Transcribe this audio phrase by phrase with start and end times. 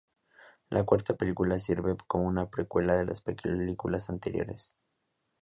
[0.71, 4.75] La cuarta película sirve como una precuela de las películas anteriores.